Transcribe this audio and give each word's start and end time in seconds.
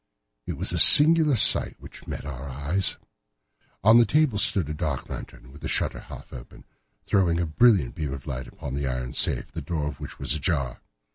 It 0.47 0.57
was 0.57 0.71
a 0.73 0.79
singular 0.79 1.35
sight 1.35 1.75
which 1.77 2.07
met 2.07 2.25
our 2.25 2.49
eyes. 2.49 2.97
On 3.83 3.99
the 3.99 4.05
table 4.07 4.39
stood 4.39 4.67
a 4.67 4.73
dark 4.73 5.09
lantern 5.09 5.51
with 5.51 5.61
the 5.61 5.67
shutter 5.67 5.99
half 5.99 6.33
open, 6.33 6.63
throwing 7.05 7.39
a 7.39 7.45
brilliant 7.45 7.93
beam 7.93 8.11
of 8.11 8.25
light 8.25 8.47
upon 8.47 8.73
the 8.73 8.87
iron 8.87 9.13
safe, 9.13 9.51
the 9.51 9.61
door 9.61 9.85
of 9.87 9.99
which 9.99 10.17
was 10.17 10.33
ajar. 10.33 10.81